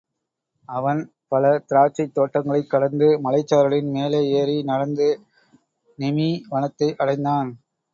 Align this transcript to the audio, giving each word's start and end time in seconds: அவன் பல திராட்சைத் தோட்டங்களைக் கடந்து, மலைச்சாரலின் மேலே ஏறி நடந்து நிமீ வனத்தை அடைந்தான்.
அவன் 0.69 1.01
பல 1.27 1.63
திராட்சைத் 1.69 2.11
தோட்டங்களைக் 2.11 2.69
கடந்து, 2.69 3.07
மலைச்சாரலின் 3.21 3.91
மேலே 3.91 4.29
ஏறி 4.31 4.63
நடந்து 4.63 5.09
நிமீ 5.99 6.29
வனத்தை 6.51 6.95
அடைந்தான். 6.97 7.51